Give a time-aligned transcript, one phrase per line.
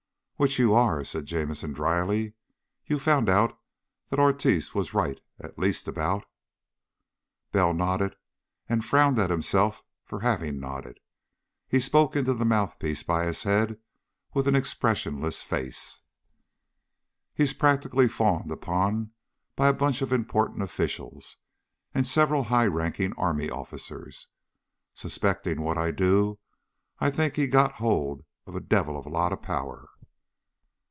[0.37, 2.33] "Which you are," said Jamison dryly.
[2.87, 3.59] "You've found out
[4.09, 6.25] that Ortiz was right at least about"
[7.51, 8.15] Bell nodded,
[8.67, 10.99] and frowned at himself for having nodded.
[11.67, 13.77] He spoke into the mouthpiece by his head
[14.33, 15.99] with an expressionless face.
[17.35, 19.11] "He's practically fawned upon
[19.55, 21.37] by a bunch of important officials
[21.93, 24.25] and several high ranking army officers.
[24.95, 26.39] Suspecting what I do,
[26.97, 29.87] I think he's got hold of a devil of a lot of power."